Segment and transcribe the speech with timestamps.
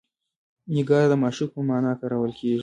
[0.75, 2.59] نګار د معشوق په معنی کارول کیږي.